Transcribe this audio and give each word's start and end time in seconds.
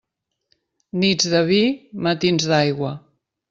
Nits 1.03 1.29
de 1.35 1.43
vi, 1.51 1.61
matins 2.09 2.51
d'aigua. 2.53 2.95